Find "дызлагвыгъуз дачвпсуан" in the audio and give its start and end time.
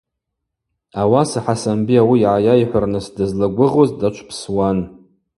3.15-4.77